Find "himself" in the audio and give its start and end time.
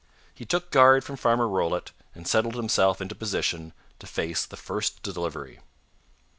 2.55-3.01